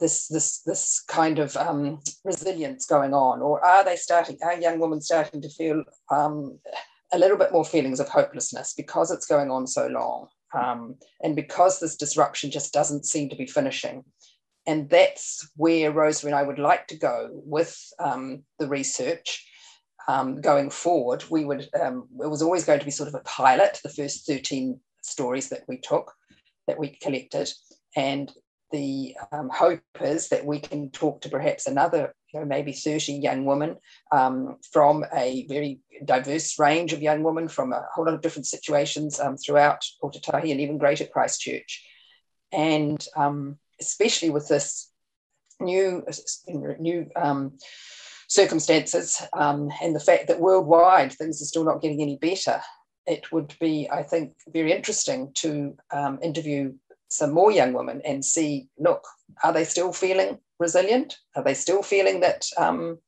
[0.00, 4.38] this this this kind of um, resilience going on, or are they starting?
[4.42, 6.58] Are young women starting to feel um,
[7.12, 11.36] a little bit more feelings of hopelessness because it's going on so long, um, and
[11.36, 14.04] because this disruption just doesn't seem to be finishing?
[14.68, 19.45] And that's where Rosemary and I would like to go with um, the research
[20.08, 23.20] um, going forward, we would, um, it was always going to be sort of a
[23.20, 26.12] pilot, the first 13 stories that we took,
[26.66, 27.50] that we collected.
[27.96, 28.32] And
[28.72, 33.14] the um, hope is that we can talk to perhaps another, you know, maybe 30
[33.14, 33.76] young women
[34.12, 38.46] um, from a very diverse range of young women from a whole lot of different
[38.46, 41.84] situations um, throughout Ōtautahi and even Greater Christchurch.
[42.52, 44.90] And um, especially with this
[45.60, 46.04] new,
[46.48, 47.06] new
[48.28, 52.60] circumstances um, and the fact that worldwide things are still not getting any better,
[53.06, 56.74] it would be, I think, very interesting to um, interview
[57.08, 59.06] some more young women and see look,
[59.44, 61.16] are they still feeling resilient?
[61.36, 62.44] Are they still feeling that?
[62.56, 62.98] Um,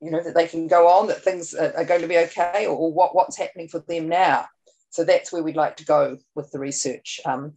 [0.00, 2.76] you know that they can go on, that things are, going to be okay, or,
[2.76, 4.46] or, what, what's happening for them now.
[4.90, 7.20] So that's where we'd like to go with the research.
[7.24, 7.54] Um,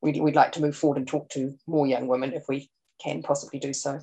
[0.00, 2.70] we'd, we'd like to move forward and talk to more young women if we
[3.02, 4.00] can possibly do so.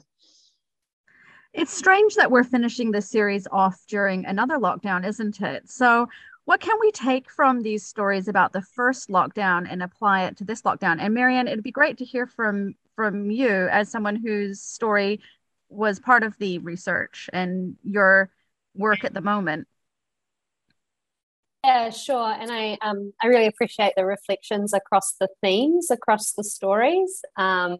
[1.57, 5.67] It's strange that we're finishing this series off during another lockdown, isn't it?
[5.67, 6.07] So,
[6.45, 10.43] what can we take from these stories about the first lockdown and apply it to
[10.43, 10.97] this lockdown?
[10.99, 15.19] And Marianne, it'd be great to hear from from you as someone whose story
[15.67, 18.29] was part of the research and your
[18.75, 19.67] work at the moment.
[21.63, 22.33] Yeah, sure.
[22.39, 27.23] And I um, I really appreciate the reflections across the themes, across the stories.
[27.35, 27.77] Um,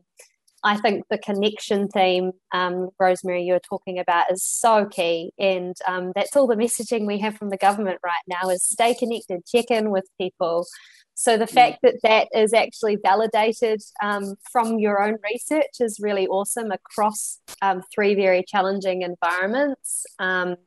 [0.64, 5.32] I think the connection theme, um, Rosemary, you were talking about is so key.
[5.38, 8.96] And um, that's all the messaging we have from the government right now is stay
[8.96, 10.66] connected, check in with people.
[11.14, 11.50] So the mm.
[11.50, 17.40] fact that that is actually validated um, from your own research is really awesome across
[17.62, 20.06] um, three very challenging environments.
[20.20, 20.58] Um,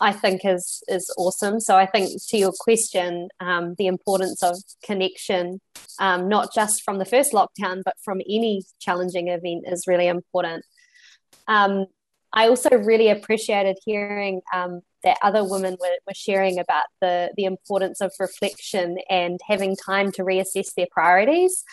[0.00, 1.60] I think is is awesome.
[1.60, 5.60] So I think to your question, um, the importance of connection,
[5.98, 10.64] um, not just from the first lockdown, but from any challenging event, is really important.
[11.48, 11.86] Um,
[12.32, 17.44] I also really appreciated hearing um, that other women were, were sharing about the the
[17.44, 21.64] importance of reflection and having time to reassess their priorities.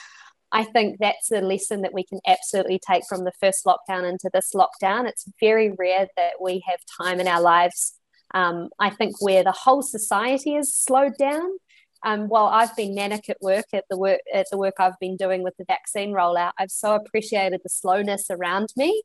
[0.51, 4.31] I think that's a lesson that we can absolutely take from the first lockdown into
[4.33, 5.07] this lockdown.
[5.07, 7.98] It's very rare that we have time in our lives
[8.33, 11.49] um, I think where the whole society has slowed down.
[12.05, 15.17] Um, while I've been manic at work at the work at the work I've been
[15.17, 19.03] doing with the vaccine rollout, I've so appreciated the slowness around me.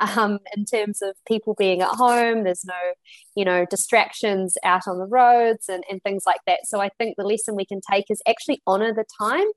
[0.00, 2.72] Um, in terms of people being at home, there's no,
[3.36, 6.60] you know, distractions out on the roads and, and things like that.
[6.64, 9.48] So I think the lesson we can take is actually honor the time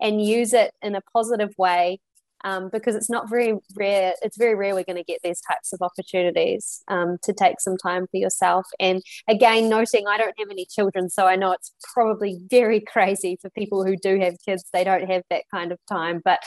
[0.00, 2.00] and use it in a positive way
[2.44, 4.14] um, because it's not very rare.
[4.22, 7.76] It's very rare we're going to get these types of opportunities um, to take some
[7.78, 8.66] time for yourself.
[8.78, 13.38] And again, noting I don't have any children, so I know it's probably very crazy
[13.40, 14.64] for people who do have kids.
[14.72, 16.20] They don't have that kind of time.
[16.24, 16.40] But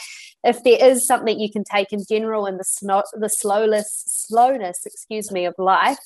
[0.43, 4.85] if there is something you can take in general in the snow, the slowness, slowness,
[4.85, 5.97] excuse me, of life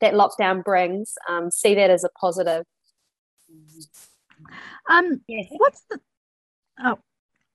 [0.00, 2.64] that lockdown brings, um, see that as a positive.
[4.88, 5.46] Um, yes.
[5.50, 6.00] what's the
[6.84, 6.98] oh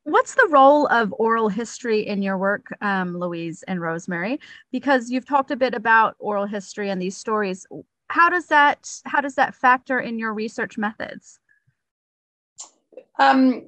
[0.05, 4.39] What's the role of oral history in your work, um, Louise and Rosemary?
[4.71, 7.65] Because you've talked a bit about oral history and these stories.
[8.09, 11.39] How does that how does that factor in your research methods?
[13.19, 13.67] Um,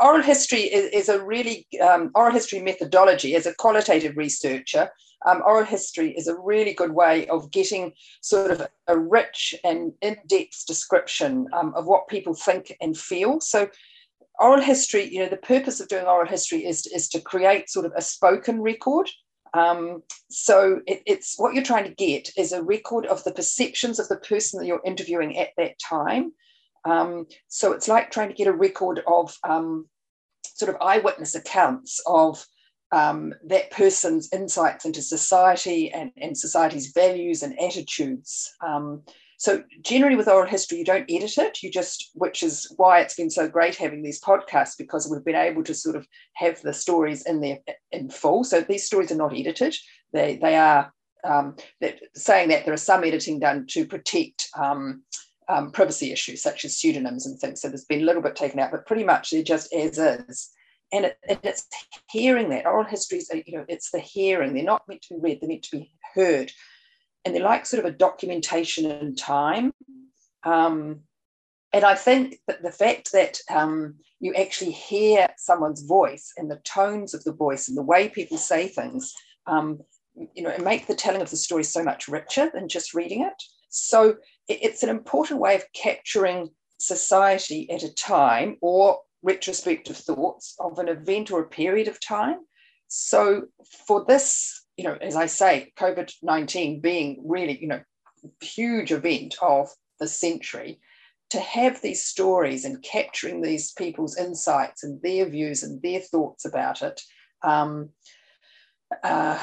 [0.00, 3.34] oral history is, is a really um, oral history methodology.
[3.34, 4.88] As a qualitative researcher,
[5.26, 7.92] um, oral history is a really good way of getting
[8.22, 13.40] sort of a rich and in-depth description um, of what people think and feel.
[13.40, 13.68] So
[14.38, 17.86] oral history, you know, the purpose of doing oral history is, is to create sort
[17.86, 19.08] of a spoken record.
[19.54, 23.98] Um, so it, it's what you're trying to get is a record of the perceptions
[23.98, 26.32] of the person that you're interviewing at that time.
[26.84, 29.88] Um, so it's like trying to get a record of um,
[30.42, 32.44] sort of eyewitness accounts of
[32.92, 38.52] um, that person's insights into society and, and society's values and attitudes.
[39.42, 41.64] So generally with oral history, you don't edit it.
[41.64, 45.34] You just, which is why it's been so great having these podcasts because we've been
[45.34, 47.58] able to sort of have the stories in there
[47.90, 48.44] in full.
[48.44, 49.74] So these stories are not edited.
[50.12, 50.92] They they are
[51.24, 51.56] um,
[52.14, 55.02] saying that there is some editing done to protect um,
[55.48, 57.62] um, privacy issues such as pseudonyms and things.
[57.62, 60.52] So there's been a little bit taken out, but pretty much they're just as is.
[60.92, 61.66] And, it, and it's
[62.12, 64.54] hearing that oral histories, you know, it's the hearing.
[64.54, 66.52] They're not meant to be read; they're meant to be heard
[67.24, 69.72] and they're like sort of a documentation in time.
[70.44, 71.00] Um,
[71.72, 76.60] and I think that the fact that um, you actually hear someone's voice and the
[76.64, 79.12] tones of the voice and the way people say things,
[79.46, 79.80] um,
[80.34, 83.42] you know, make the telling of the story so much richer than just reading it.
[83.70, 84.16] So
[84.48, 90.88] it's an important way of capturing society at a time or retrospective thoughts of an
[90.88, 92.40] event or a period of time.
[92.88, 93.44] So
[93.86, 97.80] for this you know, as I say, COVID 19 being really, you know,
[98.40, 99.68] huge event of
[100.00, 100.80] the century,
[101.30, 106.44] to have these stories and capturing these people's insights and their views and their thoughts
[106.44, 107.00] about it
[107.42, 107.88] um,
[109.02, 109.38] uh,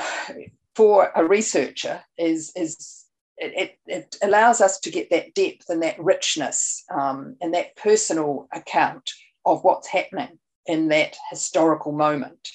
[0.76, 3.06] for a researcher is, is
[3.38, 8.48] it, it, allows us to get that depth and that richness um, and that personal
[8.54, 9.10] account
[9.46, 12.50] of what's happening in that historical moment.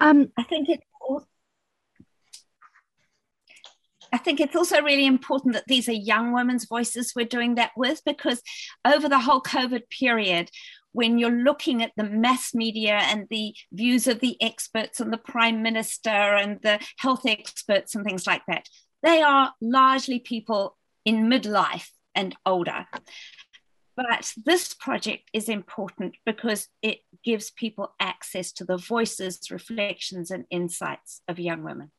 [0.00, 0.80] Um, I think it
[4.16, 7.72] I think it's also really important that these are young women's voices we're doing that
[7.76, 8.40] with because
[8.82, 10.50] over the whole COVID period,
[10.92, 15.18] when you're looking at the mass media and the views of the experts and the
[15.18, 18.70] prime minister and the health experts and things like that,
[19.02, 22.86] they are largely people in midlife and older.
[23.98, 30.46] But this project is important because it gives people access to the voices, reflections, and
[30.50, 31.90] insights of young women.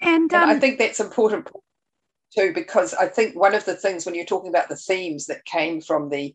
[0.00, 1.48] And, um, and I um, think that's important
[2.36, 5.44] too, because I think one of the things when you're talking about the themes that
[5.44, 6.34] came from the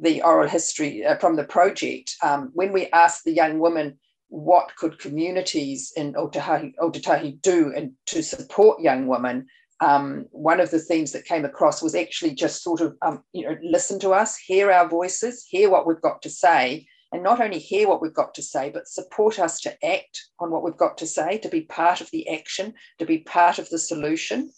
[0.00, 3.96] the oral history uh, from the project, um, when we asked the young women
[4.28, 9.46] what could communities in Ōtautahi, Ōtautahi do and to support young women,
[9.80, 13.46] um, one of the themes that came across was actually just sort of um, you
[13.46, 17.40] know listen to us, hear our voices, hear what we've got to say, and not
[17.40, 20.76] only hear what we've got to say, but support us to act on what we've
[20.76, 24.50] got to say, to be part of the action, to be part of the solution.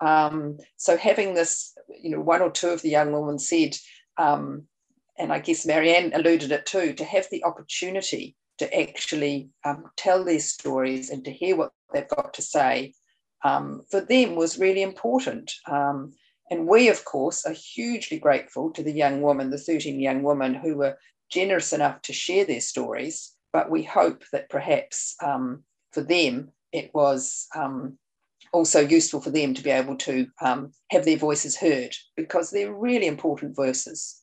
[0.00, 3.76] Um, so having this, you know, one or two of the young women said,
[4.18, 4.64] um,
[5.20, 10.24] and I guess Marianne alluded it too, to have the opportunity to actually um, tell
[10.24, 12.92] their stories and to hear what they've got to say
[13.44, 15.52] um, for them was really important.
[15.70, 16.14] Um,
[16.50, 20.54] and we, of course, are hugely grateful to the young woman, the 13 young women
[20.54, 20.98] who were
[21.30, 23.32] generous enough to share their stories.
[23.52, 27.98] But we hope that perhaps um, for them, it was um,
[28.52, 32.72] also useful for them to be able to um, have their voices heard because they're
[32.72, 34.20] really important voices.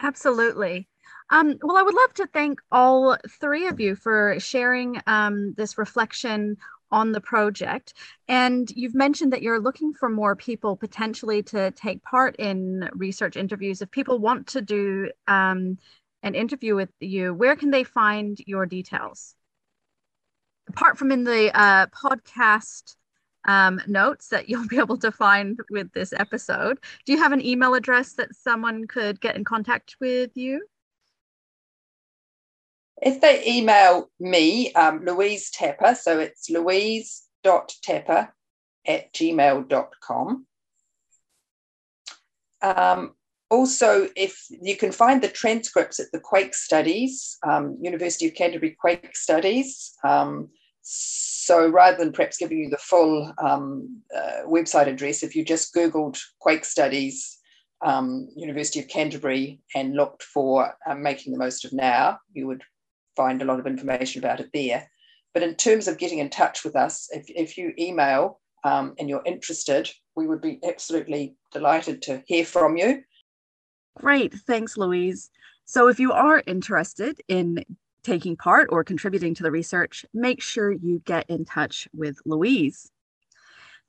[0.00, 0.88] Absolutely.
[1.30, 5.78] Um, well, I would love to thank all three of you for sharing um, this
[5.78, 6.56] reflection
[6.90, 7.94] on the project.
[8.28, 13.36] And you've mentioned that you're looking for more people potentially to take part in research
[13.36, 13.80] interviews.
[13.80, 15.78] If people want to do um,
[16.22, 19.34] an interview with you, where can they find your details?
[20.68, 22.94] Apart from in the uh, podcast
[23.46, 27.44] um, notes that you'll be able to find with this episode, do you have an
[27.44, 30.64] email address that someone could get in contact with you?
[33.00, 38.32] If they email me, um, Louise Tapper, so it's louise.tapper
[38.86, 40.46] at gmail.com.
[42.62, 43.14] Um,
[43.52, 48.74] also, if you can find the transcripts at the Quake Studies, um, University of Canterbury
[48.80, 49.92] Quake Studies.
[50.02, 50.48] Um,
[50.80, 55.74] so rather than perhaps giving you the full um, uh, website address, if you just
[55.74, 57.38] Googled Quake Studies,
[57.84, 62.62] um, University of Canterbury, and looked for uh, Making the Most of Now, you would
[63.16, 64.88] find a lot of information about it there.
[65.34, 69.10] But in terms of getting in touch with us, if, if you email um, and
[69.10, 73.02] you're interested, we would be absolutely delighted to hear from you.
[73.96, 74.32] Great.
[74.32, 75.30] Thanks, Louise.
[75.64, 77.64] So, if you are interested in
[78.02, 82.90] taking part or contributing to the research, make sure you get in touch with Louise.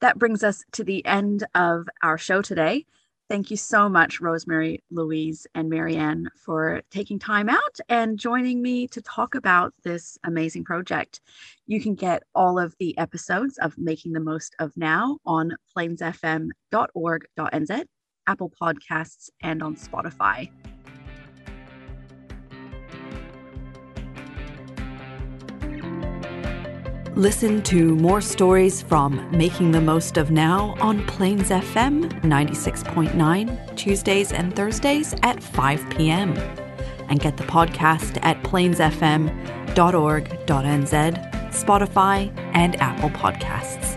[0.01, 2.85] That brings us to the end of our show today.
[3.29, 8.85] Thank you so much, Rosemary, Louise, and Marianne, for taking time out and joining me
[8.89, 11.21] to talk about this amazing project.
[11.65, 17.83] You can get all of the episodes of Making the Most of Now on plainsfm.org.nz,
[18.27, 20.49] Apple Podcasts, and on Spotify.
[27.15, 34.31] Listen to more stories from Making the Most of Now on Plains FM 96.9 Tuesdays
[34.31, 36.35] and Thursdays at 5 p.m.
[37.09, 39.33] And get the podcast at plainsfm.org.nz,
[41.53, 43.92] Spotify, and Apple Podcasts.